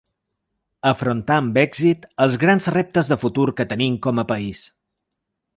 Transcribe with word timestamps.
Afrontar 0.91 1.35
amb 1.41 1.59
èxit 1.65 2.09
els 2.27 2.39
grans 2.45 2.71
reptes 2.79 3.13
de 3.15 3.21
futur 3.27 3.49
que 3.61 3.71
tenim 3.75 4.03
com 4.09 4.23
a 4.25 4.29
país. 4.37 4.67